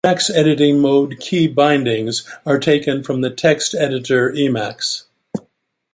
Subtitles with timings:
[0.03, 5.03] Emacs editing mode key bindings are taken from the text editor Emacs.